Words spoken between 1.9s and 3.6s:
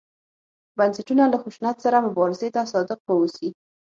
مبارزې ته صادق واوسي.